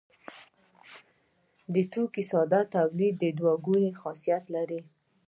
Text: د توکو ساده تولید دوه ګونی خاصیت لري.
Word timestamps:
د 1.73 1.75
توکو 1.91 2.21
ساده 2.31 2.61
تولید 2.75 3.15
دوه 3.39 3.53
ګونی 3.65 3.89
خاصیت 4.01 4.43
لري. 4.55 4.81